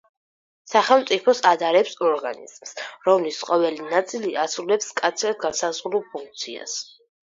[0.69, 2.75] სახელმწიფოს ადარებს ორგანიზმს,
[3.11, 6.81] რომლის ყოველი ნაწილი ასრულებს მკაცრად განსაზღვრულ ფუნქციას.